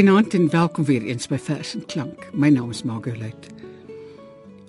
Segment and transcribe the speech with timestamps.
[0.00, 2.22] Goeienaand en welkom weer eens by Vers en Klank.
[2.32, 3.50] My naam is Margolite.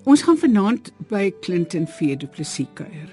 [0.04, 3.08] Ons gaan vanaand by Clinton V Du Plessis kuier.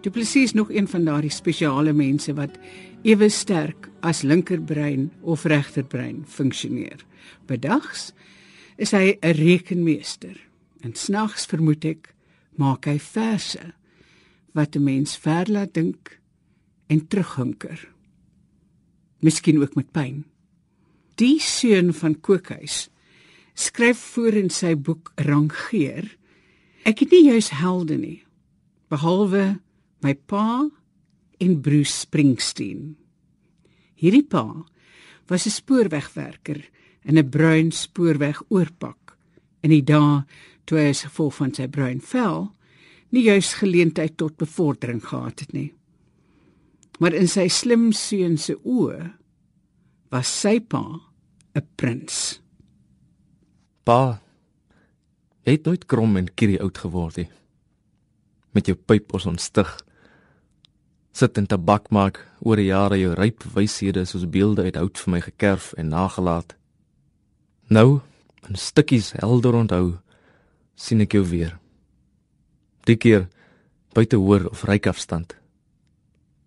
[0.00, 2.56] Du Plessis is nog een van daardie spesiale mense wat
[3.04, 7.04] ewe sterk as linkerbrein of regterbrein funksioneer.
[7.44, 8.14] Bedags
[8.80, 10.40] is hy 'n rekenmeester
[10.80, 12.14] en snags vermoed ek
[12.56, 13.74] maak hy verse
[14.54, 16.20] wat 'n mens ver laat dink
[16.86, 17.88] en terughunker.
[19.20, 20.31] Miskien ook met pyn.
[21.22, 22.88] Die seun van Kookhuis
[23.54, 26.08] skryf voor in sy boek Rangeer.
[26.88, 28.22] Ek het nie juis helde nie
[28.90, 29.60] behalwe
[30.02, 30.64] my pa
[31.38, 32.96] en Bruce Springsteen.
[33.94, 34.64] Hierdie pa
[35.30, 36.58] was 'n spoorwegwerker
[37.04, 39.14] in 'n bruin spoorwegoorpak
[39.62, 40.24] in die dae
[40.66, 42.50] toe hy as gevolg van sy bruin vel
[43.12, 45.72] nie juis geleentheid tot bevordering gehad het nie.
[46.98, 49.12] Maar in sy slim seun se oë
[50.10, 51.11] was sy pa
[51.54, 52.40] 'n prins.
[53.84, 54.22] Pa,
[55.44, 57.28] jy het nooit krom en kierie oud geword nie.
[58.52, 59.68] Met jou pyp ons ontstig.
[61.12, 65.12] Sit in tabak maak oor die jare jou ryp wyshede soos beelde uit hout vir
[65.12, 66.56] my gekerf en nagelaat.
[67.68, 68.00] Nou,
[68.48, 69.98] in stukkies helder onthou,
[70.74, 71.58] sien ek jou weer.
[72.88, 73.28] Die keer
[73.92, 75.36] buite hoor of ryk afstand.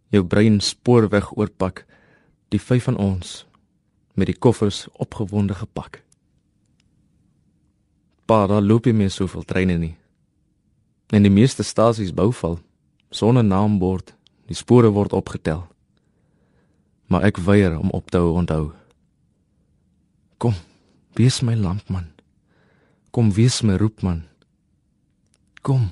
[0.09, 1.85] Jou brein spoorweg oorpak,
[2.49, 3.45] die vyf van ons
[4.15, 6.01] met die koffers opgewonde gepak.
[8.25, 9.95] Pa, daar loop nie meer soveel treine nie.
[11.13, 12.57] En die meeste stasies bouval
[13.13, 14.15] sonder naambord,
[14.49, 15.63] die spore word opgetel.
[17.07, 18.71] Maar ek weier om op te hou onthou.
[20.41, 20.55] Kom,
[21.15, 22.09] wees my lampman.
[23.15, 24.25] Kom wees my roepman.
[25.63, 25.89] Kom.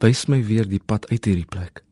[0.00, 1.82] Wys my weer die pad uit hierdie plek.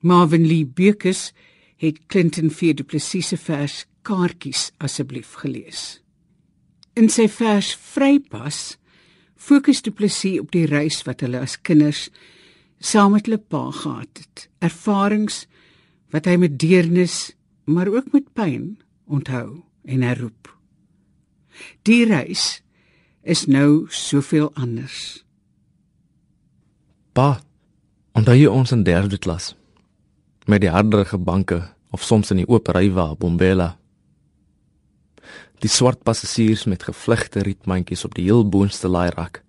[0.00, 1.32] Marvin Lee Beekes
[1.78, 6.00] het Clinton V Du Plessis se vers Kaartjies asseblief gelees.
[6.98, 8.78] In sy vers Vrypas
[9.38, 12.08] fokus Du Plessis op die reis wat hulle as kinders
[12.82, 14.48] saam met hulle pa gehad het.
[14.62, 15.44] Ervarings
[16.14, 17.34] wat hy met deernis,
[17.68, 20.48] maar ook met pyn onthou en herroep.
[21.82, 22.62] Die reis
[23.22, 25.24] is nou soveel anders.
[27.12, 27.40] Pa,
[28.14, 29.57] onthou jy ons in derde klas?
[30.48, 31.60] Met die harderige banke
[31.92, 33.74] of soms in die oop rywa bombela.
[35.60, 39.42] Die swart passasiers met gevlegte rietmandjies op die heel boonste laairak.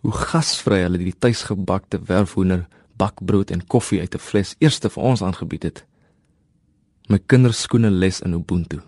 [0.00, 2.64] Hoe gasvry hulle die tuisgebakte werfhoender,
[2.96, 5.84] bakbrood en koffie uit 'n fles eerste vir ons aangebied het.
[7.08, 8.80] My kinders skoene les in Ubuntu.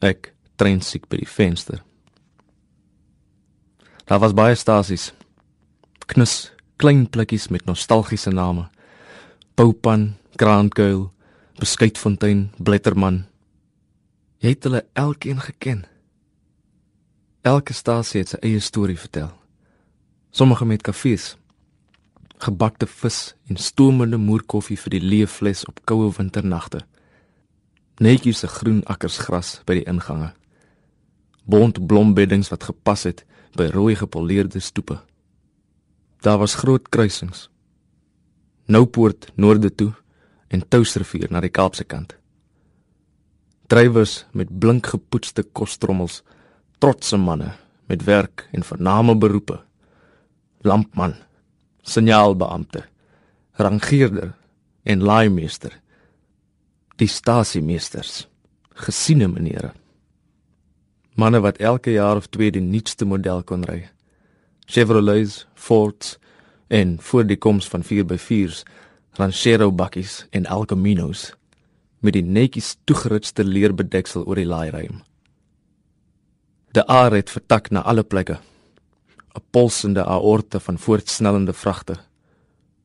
[0.00, 1.82] Ek trein siek by die venster.
[4.04, 5.12] Daar was baie stasies.
[6.06, 8.70] Knus klein plekkies met nostalgiese name.
[9.58, 11.12] Poupan, Kraankuil,
[11.58, 13.24] Beskuitfontein, Bletterman.
[14.38, 15.80] Jy het hulle elkeen geken.
[17.42, 19.32] Elke stasie het sy eie storie vertel.
[20.30, 21.32] Sommige met kafees,
[22.46, 23.18] gebakte vis
[23.50, 26.84] en stoomende moerkoffie vir die leë fles op koue winternagte.
[27.98, 30.30] Netjies se groen akkers gras by die ingange.
[31.50, 33.26] Bont blombeddings wat gepas het
[33.58, 35.02] by rooi gepoleerde stoepe.
[36.22, 37.48] Daar was groot kruisings
[38.68, 39.92] Noupoort noorde toe
[40.52, 42.10] en Touwsrivier na die Kaapse kant.
[43.72, 46.20] Drywers met blink gepoetste kostrommels,
[46.76, 47.54] trotse manne
[47.88, 49.56] met werk en vername beroepe.
[50.68, 51.14] Lampman,
[51.80, 52.84] signaalbeampte,
[53.56, 54.34] rangeerder
[54.84, 55.72] en laaimeester.
[57.00, 58.26] Die stasiemeesters,
[58.84, 59.72] gesiene menere.
[61.16, 63.86] Manne wat elke jaar of twee die nuutste model kon ry.
[64.68, 66.18] Chevrolets, Fords,
[66.68, 68.62] en voor die koms van 4x4s,
[69.18, 71.32] Ranchero bakkies en El Caminos
[71.98, 75.00] met die netjies toegerutste leerbedeksel oor die laairuim.
[76.76, 78.38] De aar het vertak na alle plekke.
[79.34, 81.96] 'n Pulsende aorte van voortsnellende vragte,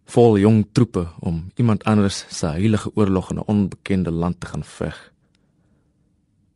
[0.05, 4.63] vol jong troepe om iemand anders se heilige oorlog in 'n onbekende land te gaan
[4.63, 5.11] veg.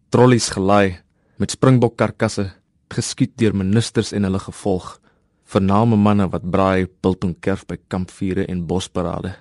[0.10, 1.00] Trollies gelaai
[1.36, 2.54] met springbokkarkasse
[2.90, 5.00] geskiet deur ministers en hulle gevolg
[5.48, 9.36] vername manne wat braai biltongkerf by kampvure en bosparade.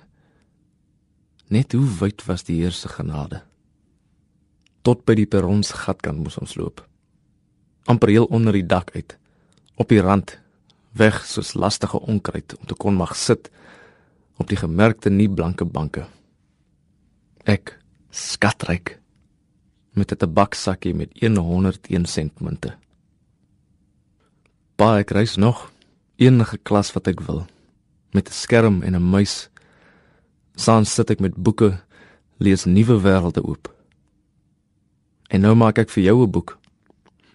[1.47, 3.41] Net hoe wyd was die Heer se genade?
[4.83, 6.83] Tot by die perrons gatkant moes ons loop.
[7.87, 9.15] amper heel onder die dak uit,
[9.79, 10.33] op die rand,
[10.97, 13.47] weg soos lastige onkruid om te kon mag sit
[14.37, 16.05] op die gemerkte nie blanke banke.
[17.45, 17.77] Ek
[18.11, 18.99] skatryk
[19.93, 22.77] met 'n tabaksakkie met 101 sent munte.
[24.75, 25.71] Baie kruis nog
[26.17, 27.45] enige klas wat ek wil
[28.13, 29.49] met 'n skerm en 'n muis.
[30.55, 31.79] Saans sit ek met boeke,
[32.37, 33.75] lees nuwe wêrelde oop.
[35.27, 36.59] En nou maak ek vir jou 'n boek.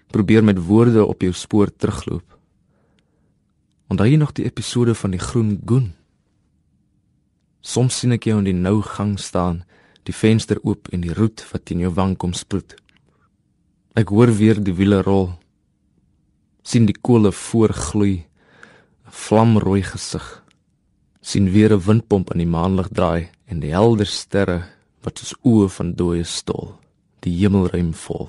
[0.07, 2.39] Probeer met woorde op jou spoor terugloop.
[3.89, 5.95] Onthou jy nog die episode van die groen goen?
[7.61, 9.65] Soms sien ek jou in die nou gang staan,
[10.03, 12.75] die venster oop en die roet wat teen jou wang kom sproet.
[13.95, 15.39] Ek hoor weer die wiele rol.
[16.65, 18.25] sien die kole voorgloei,
[19.13, 20.27] vlamrooi gesig.
[21.21, 24.65] sien weer 'n windpomp in die maanlig draai en die helder sterre
[25.03, 26.79] wat soos oë van dooie stol
[27.21, 28.29] die hemelruim vol.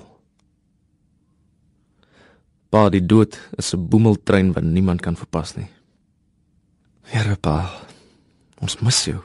[2.70, 5.70] Pa, die dood is 'n boemeltrein wat niemand kan verpas nie.
[7.02, 7.70] Here pa,
[8.60, 9.20] ons mis jou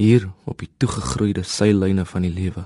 [0.00, 2.64] hier op die toegegroeide seilyne van die lewe.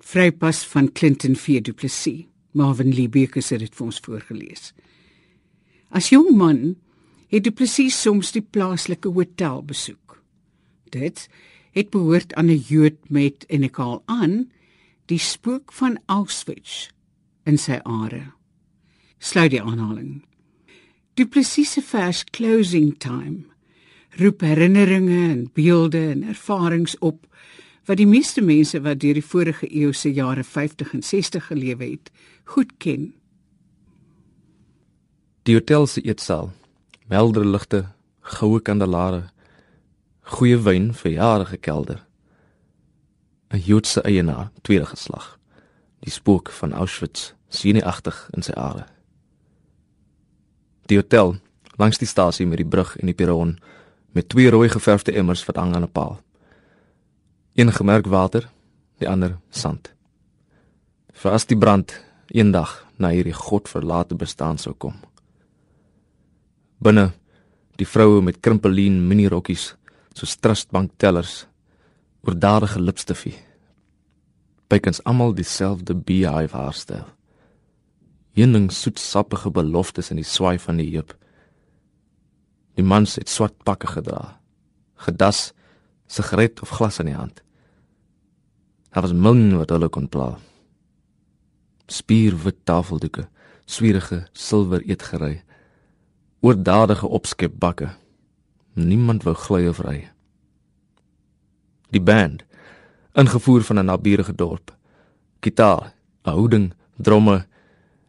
[0.00, 2.26] Vrypas van Clinton V Du Plessis.
[2.52, 4.72] Marvin Lee Baker het dit vir ons voorgeles.
[5.92, 6.76] As jong man
[7.28, 10.22] het Du Plessis soms die plaaslike hotel besoek.
[10.88, 11.28] Dit
[11.76, 14.50] het behoort aan 'n Jood met en ek haal aan
[15.06, 16.88] die spook van Auschwitz
[17.44, 18.32] in sy are.
[19.18, 20.24] Sluit die aanhaling.
[21.14, 23.52] Du Plessis se vers closing time
[24.16, 27.26] roep herinneringe en beelde en ervarings op
[27.84, 31.84] wat die meeste mense wat deur die vorige eeu se jare 50 en 60 gelewe
[31.84, 32.10] het,
[32.44, 33.12] goed ken.
[35.42, 36.52] Die hotel se eetsaal,
[37.10, 37.86] helder ligte,
[38.20, 39.24] goue kandelare,
[40.22, 42.04] goeie wyn vir jare gekelder.
[43.50, 45.38] 'n Joodse eienaar, tweede geslag.
[46.00, 48.86] Die spook van Auschwitz sien hy agtig in sy are.
[50.86, 51.36] Die hotel
[51.76, 53.58] langs die stasie met die brug en die perron
[54.12, 56.20] met twee rooi geverfde emmers wat hang aan 'n paal.
[57.54, 58.48] Een gemerk water,
[58.98, 59.92] die ander sand.
[61.12, 64.94] Vir as die brand eendag na hierdie godverlate bestaan sou kom.
[66.82, 67.12] Binne
[67.78, 69.72] die vroue met krimpelien minirokkies
[70.18, 71.44] so trustbank tellers
[72.26, 73.36] oordadige lipstifie.
[74.70, 77.04] Bykans almal dieselfde beehive haarstyl.
[78.34, 81.14] Heuning soetsappige beloftes in die swaai van die heup.
[82.78, 84.38] Die mans het swart pakke gedra.
[85.06, 85.52] Gedas,
[86.06, 87.42] sigaret of glas in die hand.
[88.92, 90.32] Daar was min wat hulle kon pla.
[91.86, 93.26] Spierwit tafeldoeke,
[93.66, 95.42] swierige silwer eetgerei,
[96.42, 97.92] oordadige opskep bakke.
[98.74, 100.08] Niemand wou gly of ry.
[101.94, 102.42] Die band,
[103.14, 104.76] ingevoer van 'n naburige dorp.
[105.40, 105.94] Gitaar,
[106.24, 107.46] 'n houding, dromme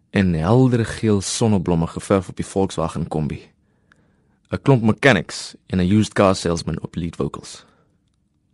[0.10, 3.42] en helder geel sonneblomme geverf op die Volkswagen Kombi.
[4.50, 7.66] 'n klomp mechanics en 'n used car salesman op lead vocals.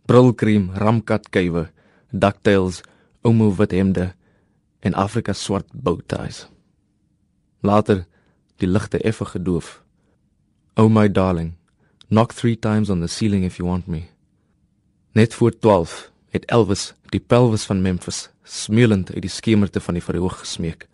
[0.04, 1.70] Brilkrem, ramkat kuive,
[2.10, 2.80] ducktails,
[3.22, 4.14] omo wit hemde
[4.80, 6.48] en Afrika swart bow ties.
[7.60, 8.06] Later
[8.60, 9.80] die ligte effe gedoof.
[10.76, 11.54] Oh my darling,
[12.08, 14.02] knock 3 times on the ceiling if you want me.
[15.12, 20.02] Net voor 12 het Elvis die pelvis van Memphis smeulend uit die skemerte van die
[20.04, 20.86] verhoog gesmeek.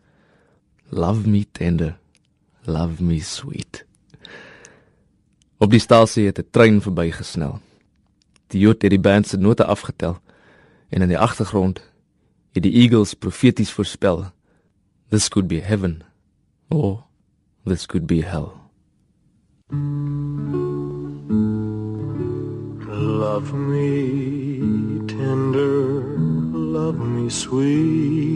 [0.89, 1.99] Love me tender,
[2.65, 3.85] love me sweet.
[5.59, 7.61] Op die stasie het 'n trein verbygesnel.
[8.47, 10.19] Die Jood het die band se note afgetel
[10.89, 11.83] en in die agtergrond
[12.53, 14.33] het die Eagles profeties voorspel.
[15.09, 16.03] This could be heaven
[16.69, 17.06] or
[17.67, 18.71] this could be hell.
[22.89, 24.61] Love me
[25.09, 26.17] tender,
[26.79, 28.36] love me sweet,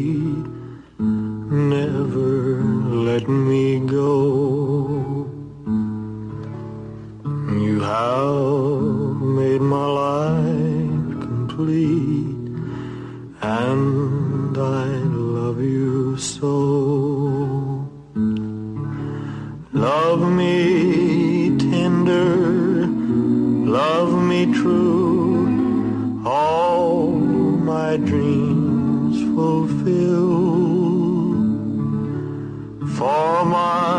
[33.41, 33.90] Come on.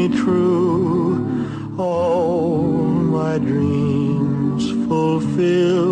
[0.00, 2.62] Me true, all
[3.16, 5.89] my dreams fulfill.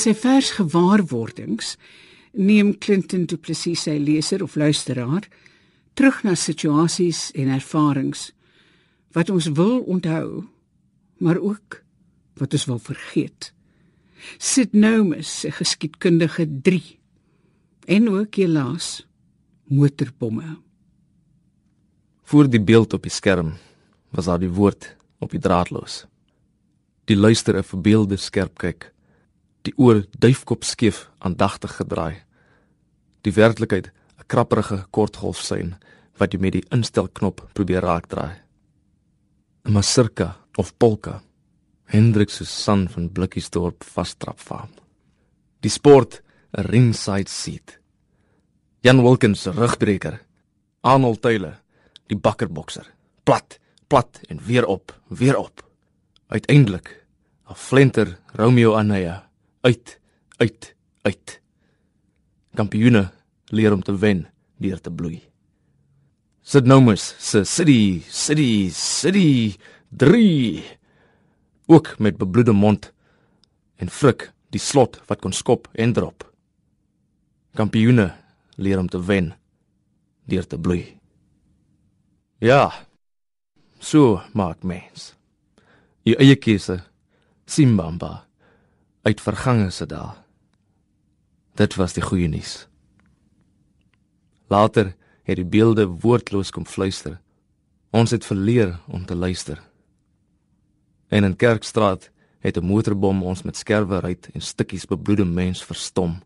[0.00, 1.74] Sy vers gewaarwordings
[2.32, 5.26] neem Clinton Du Plessis sy leser of luisteraar
[5.98, 8.30] terug na situasies en ervarings
[9.16, 10.44] wat ons wil onthou,
[11.18, 11.80] maar ook
[12.38, 13.50] wat ons wil vergeet.
[14.38, 16.80] Sid Nomus se geskiedkundige 3
[17.90, 19.02] en ook helaas
[19.68, 20.56] motorbomme.
[22.30, 23.56] Voor die beeld op die skerm
[24.14, 26.04] was daar die woord op die draadloos.
[27.10, 28.92] Die luister 'n verbeelde skerp kyk.
[29.68, 32.22] Die oor duifkop skief aandagtig gedraai.
[33.24, 35.76] Die werklikheid 'n krapperige kortgolfsein
[36.18, 38.36] wat jy met die instelknop probeer raakdraai.
[39.64, 41.22] 'n Masirka of polka.
[41.84, 44.70] Hendrik se son van Blikkiesdorp vastrap farm.
[45.60, 46.22] Die sport
[46.56, 47.78] 'n ringside seat.
[48.80, 50.20] Jan Wilkins se rugbreker.
[50.80, 51.60] Arnold Taylor,
[52.06, 52.86] die bakkerbokser.
[53.24, 55.70] Plat, plat en weer op, weer op.
[56.28, 57.06] Uiteindelik
[57.48, 59.29] 'n flenter Romeo Anaya
[59.60, 60.00] uit,
[60.36, 61.40] uit, uit.
[62.54, 63.10] Kampioene
[63.50, 64.26] leer om te wen
[64.60, 65.20] deur te bloei.
[66.40, 69.56] Sid Nomus se City, City, City
[69.88, 70.64] 3
[71.66, 72.92] ook met bebloede mond
[73.76, 76.24] en frik die slot wat kon skop en drop.
[77.54, 78.10] Kampioene
[78.56, 79.32] leer om te wen
[80.30, 80.96] deur te bloei.
[82.40, 82.70] Ja.
[83.78, 85.14] So maak mens.
[86.04, 86.80] U eie keuse
[87.46, 88.29] Simbamba
[89.02, 90.12] uit vergange se dae.
[91.56, 92.66] Dit was die goeie nuus.
[94.48, 97.20] Later het die beelde woordloos kom fluister.
[97.90, 99.60] Ons het verleer om te luister.
[101.08, 106.22] En in Kerkstraat het 'n motorbom ons met skerwe ruit en stukkies bebloede mens verstom.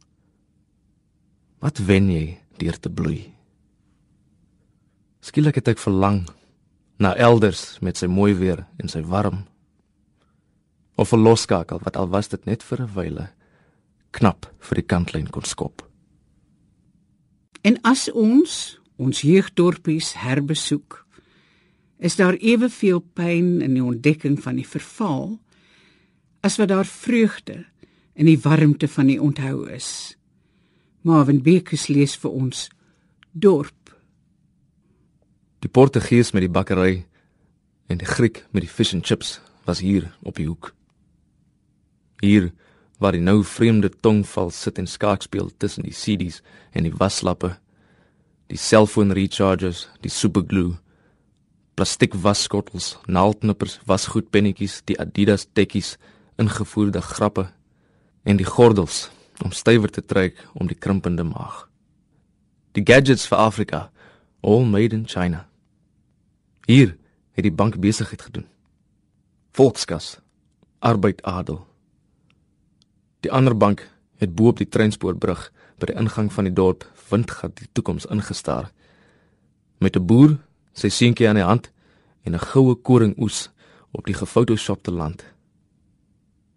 [1.58, 3.34] Wat wen jy deur te bloei?
[5.20, 6.28] Skielik het ek verlang
[6.96, 9.46] na elders met sy mooi weer en sy warm.
[10.96, 13.28] Of 'n loskakel wat al was dit net vir 'n wyle
[14.10, 15.82] knap vir die kantlyn kon skop.
[17.62, 21.06] En as ons ons jeugdorpies herbesoek,
[21.98, 25.38] is daar eweveel pyn in die ontdekking van die verval
[26.44, 27.64] as wat daar vreugde
[28.14, 30.16] in die warmte van die onthou is.
[31.02, 32.68] Marvin Beekes lees vir ons
[33.32, 33.90] dorp.
[35.64, 37.06] Die Portugees met die bakkery
[37.88, 40.74] en die Griek met die fish and chips was hier op die hoek.
[42.24, 42.52] Hier
[43.02, 46.40] waar die nou vreemde tongval sit en skaak speel tussen die CD's
[46.72, 47.50] en die waslappe,
[48.48, 50.78] die selfoon rechargers, die superglue,
[51.74, 55.96] plastiek wasskottels, naaldknippers, wasgoedpennetjies, die Adidas tekkies,
[56.40, 57.48] ingevoerde grappe
[58.24, 59.08] en die gordels
[59.44, 61.66] om stywer te trek om die krimpende maag.
[62.74, 63.82] Die gadgets vir Afrika,
[64.40, 65.44] all made in China.
[66.66, 66.96] Hier
[67.34, 68.48] het die bank besigheid gedoen.
[69.52, 70.18] Volkskas,
[70.80, 71.64] arbeid adel.
[73.24, 73.86] Die ander bank
[74.20, 75.46] het bo op die treinspoorbrug
[75.80, 78.68] by die ingang van die dorp windgat die toekoms ingestaar.
[79.80, 80.36] Met 'n boer,
[80.72, 81.70] sy seentjie aan die hand
[82.24, 83.50] en 'n goue koringoes
[83.92, 85.24] op die gefotoshopte land.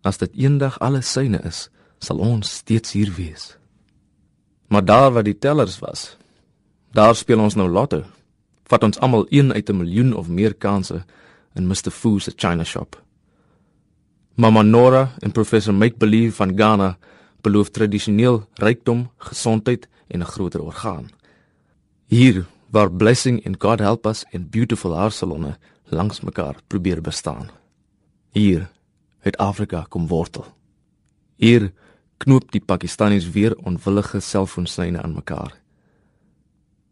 [0.01, 1.69] As dit eendag alles syne is,
[1.99, 3.57] sal ons steeds hier wees.
[4.67, 6.17] Maar daar waar die tellers was,
[6.91, 8.03] daar speel ons nou lotto.
[8.63, 11.05] Vat ons almal een uit 'n miljoen of meer kansse
[11.55, 13.06] in Mr Fu se China shop.
[14.37, 16.97] Mama Nora en professor Make Believe van Ghana
[17.41, 21.09] beloof tradisioneel rykdom, gesondheid en 'n groter orgaan.
[22.05, 27.49] Hier waar Blessing en God Help Us en Beautiful Haarsalonne langs mekaar probeer bestaan.
[28.31, 28.69] Hier
[29.19, 30.45] het Afrika kom wortel.
[31.35, 31.73] Hier
[32.17, 35.61] knoop die Pakistaniërs weer onwillige selfoonsyne aan mekaar.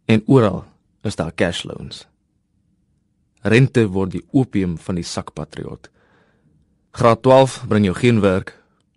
[0.06, 0.66] En oral
[1.02, 2.08] is daar cash loans.
[3.42, 5.90] Rente word die opium van die sakpatriot.
[6.96, 8.54] Graad 12 bring jou geen werk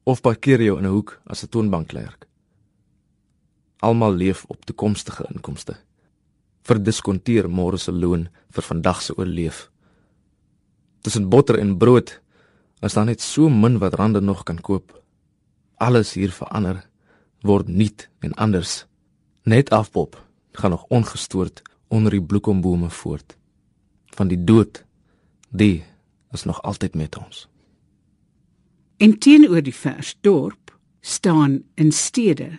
[0.06, 2.28] of parkeer jou in 'n hoek as 'n toonbankklerk.
[3.78, 5.76] Almal leef op toekomstige inkomste.
[6.62, 9.70] Verdiskonteer môre se loon vir vandag se oorleef.
[11.00, 12.20] Tussen botter en brood
[12.80, 15.02] is daar net so min wat rande nog kan koop.
[15.76, 16.88] Alles hier verander
[17.40, 18.86] word nuut en anders.
[19.42, 23.36] Net afpop gaan nog ongestoord onder die bloekombome voort.
[24.06, 24.84] Van die dood,
[25.50, 25.84] die
[26.30, 27.48] is nog altyd met ons.
[28.98, 32.58] En teenoor die vers dorp staan in stede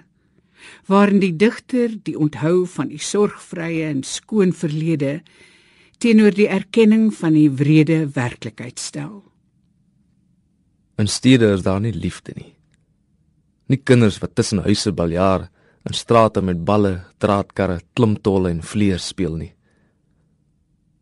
[0.86, 5.20] waarin die digter die onthou van die sorgvrye en skoon verlede
[6.00, 9.22] teenoor die erkenning van die wrede werklikheid stel.
[11.00, 12.54] In stede is daar nie liefde nie.
[13.70, 15.50] Nie kinders wat tussen huise baljaar
[15.88, 19.54] in strate met balle, draadkarre, klimtolle en vleer speel nie.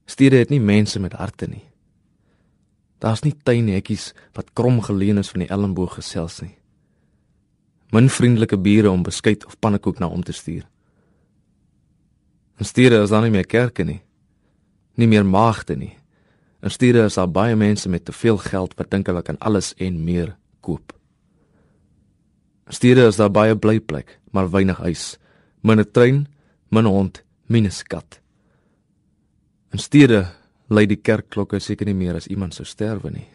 [0.07, 1.65] Stede het nie mense met harte nie.
[2.99, 6.55] Daar's nie tuinhekkies wat krom geleen is van die elmboog gesels nie.
[7.93, 10.65] Min vriendelike bure om beskuit of pannekoek na om te stuur.
[12.57, 14.01] In stede is daar nie meer kerke nie.
[14.97, 15.93] Nie meer maagde nie.
[16.65, 19.73] In stede is daar baie mense met te veel geld wat dink hulle kan alles
[19.77, 20.33] en meer
[20.65, 20.91] koop.
[22.67, 25.17] In stede is daar baie blyplek, maar weinig huis.
[25.61, 26.27] Min 'n trein,
[26.69, 28.19] min 'n hond, minus kat.
[29.71, 30.27] In stede
[30.67, 33.27] lui die kerkklokke seker nie meer as iemand sou sterwe nie.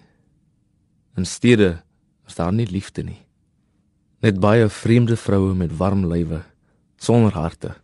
[1.16, 1.82] In stede
[2.28, 3.20] is daar nie liefde nie.
[4.22, 6.42] Net baie vreemde vroue met warm lywe,
[6.96, 7.74] sonder harte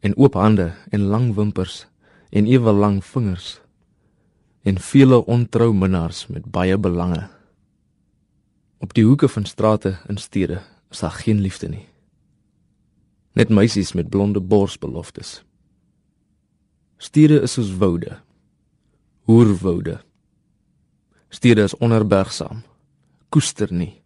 [0.00, 1.86] en oop hande en lang wimpers
[2.30, 3.58] en ewe lang vingers
[4.68, 7.28] en vele ontrou minnaars met baie belange.
[8.78, 10.60] Op die hoeke van strate in stede
[10.90, 11.86] is daar geen liefde nie.
[13.32, 15.42] Net meisies met blonde borsbeloftes.
[16.98, 18.18] Stede is soos woude.
[19.28, 20.00] Hoerwoude.
[21.28, 22.62] Stede is onherbergsaam.
[23.28, 24.00] Koester nie.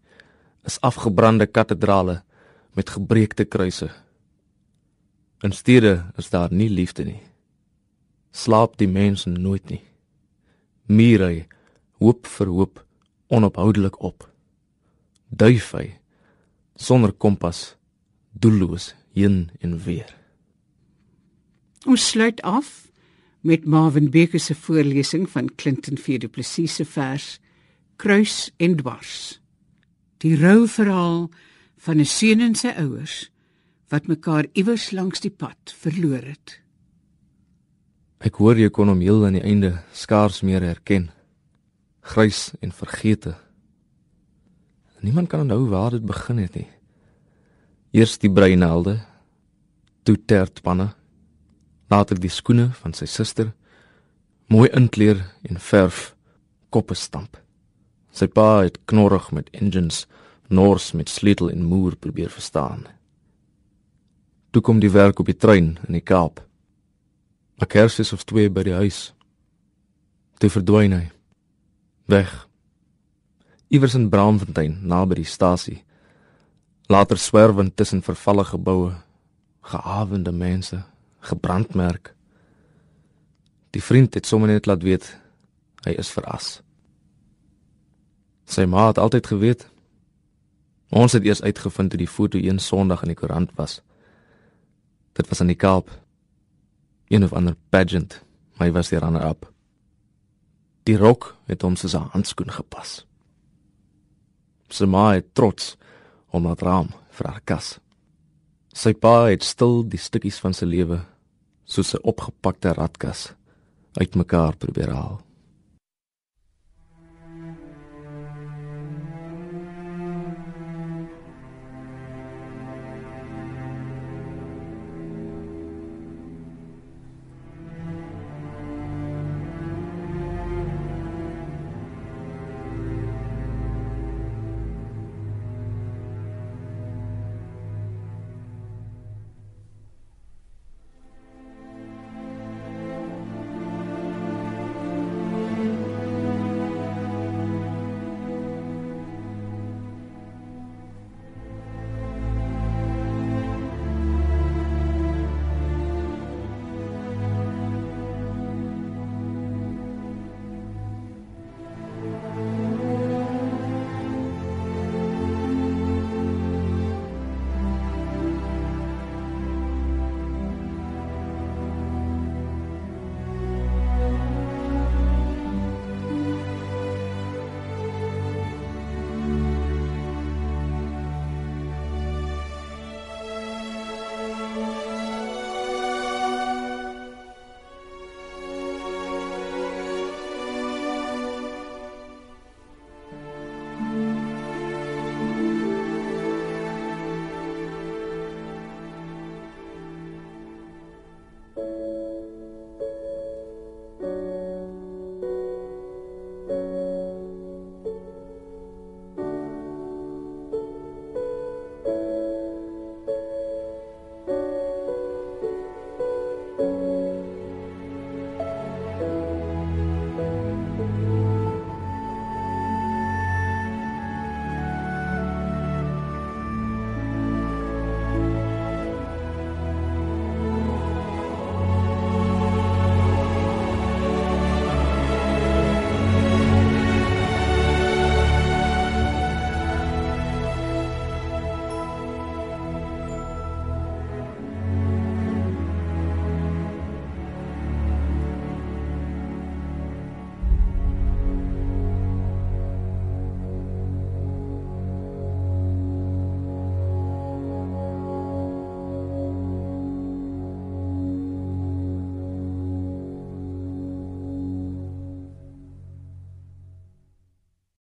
[0.66, 2.24] Is afgebrande katedrale
[2.74, 3.90] met gebreekte kruise.
[5.46, 7.22] In stede is daar nie liefde nie.
[8.30, 9.82] Slaap die mense nooit nie.
[10.90, 11.46] Mure
[12.02, 12.85] hoop vir hoop
[13.30, 14.26] onophoudelik op.
[15.30, 16.00] Duify
[16.74, 17.76] sonder kompas
[18.32, 20.11] doelloos heen en weer.
[21.87, 22.90] Ons sluit af
[23.42, 27.40] met Marvin Becker se voorlesing van Clinton V Du Plessis se vers
[27.96, 29.40] Kruis en dwars.
[30.22, 31.31] Die rou verhaal
[31.76, 33.31] van 'n seun en sy ouers
[33.88, 36.61] wat mekaar iewers langs die pad verloor het.
[38.18, 41.11] Ek hoor jy kon hom heel aan die einde skaars meer herken.
[42.00, 43.35] Grys en vergete.
[45.00, 46.68] Niemand kan onthou waar dit begin het nie.
[47.90, 49.00] Eers die breinelde,
[50.02, 50.94] toe tertpanne,
[51.92, 53.52] later die skoene van sy suster,
[54.48, 56.14] mooi inkleer en verf,
[56.72, 57.37] koppe stamp.
[58.12, 60.07] Sy pa het knorrig met engines,
[60.48, 62.87] nors met sleutel en moer probeer verstaan.
[64.52, 66.40] Toe kom die werk op die trein in die Kaap.
[67.61, 69.12] 'n Kersis of twee by die huis.
[70.38, 71.11] Toe verdwyn hy.
[72.07, 72.33] Weg
[73.72, 75.78] iewers in Braamfontein naby die stasie.
[76.92, 78.92] Later swerwend tussen vervalle geboue,
[79.64, 80.83] gehavende mense,
[81.22, 82.14] gebrandmerk.
[83.72, 85.06] Die vriend het sommer net laat weet
[85.87, 86.61] hy is veras.
[88.46, 89.64] Sy ma het altyd geweet.
[90.92, 93.80] Ons het eers uitgevind toe die foto een Sondag in die koerant was.
[95.16, 95.88] Dit was in die Kaap.
[97.08, 98.20] Een of ander pageant,
[98.61, 99.48] my was hier aan op.
[100.85, 103.06] Die rok het hom soos 'n handskoen gepas.
[104.68, 105.76] Sy ma het trots
[106.30, 107.78] om na raam vir haar kas.
[108.72, 111.04] Sy pa het stil die stukkies van sy lewe
[111.72, 113.32] soos 'n opgepakte ratkas
[114.00, 115.20] uitmekaar probeer haal.